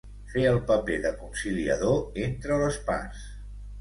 [0.29, 3.23] Fer el paper de conciliador entre les parts.